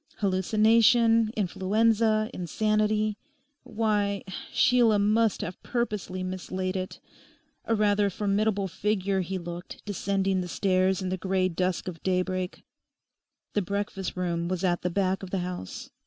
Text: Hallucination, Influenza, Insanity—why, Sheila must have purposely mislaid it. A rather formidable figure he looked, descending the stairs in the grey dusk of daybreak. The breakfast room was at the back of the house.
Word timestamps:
Hallucination, 0.17 1.29
Influenza, 1.37 2.27
Insanity—why, 2.33 4.23
Sheila 4.51 4.97
must 4.97 5.41
have 5.41 5.61
purposely 5.61 6.23
mislaid 6.23 6.75
it. 6.75 6.99
A 7.65 7.75
rather 7.75 8.09
formidable 8.09 8.67
figure 8.67 9.21
he 9.21 9.37
looked, 9.37 9.85
descending 9.85 10.41
the 10.41 10.47
stairs 10.47 11.03
in 11.03 11.09
the 11.09 11.17
grey 11.17 11.49
dusk 11.49 11.87
of 11.87 12.01
daybreak. 12.01 12.63
The 13.53 13.61
breakfast 13.61 14.17
room 14.17 14.47
was 14.47 14.63
at 14.63 14.81
the 14.81 14.89
back 14.89 15.21
of 15.21 15.29
the 15.29 15.37
house. 15.45 15.91